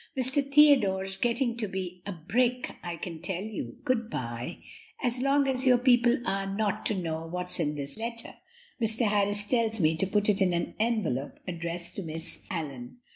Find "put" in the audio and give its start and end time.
10.07-10.27